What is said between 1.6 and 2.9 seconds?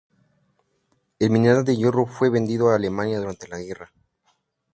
de hierro fue vendido a